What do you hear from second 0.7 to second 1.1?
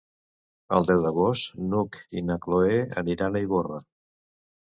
El deu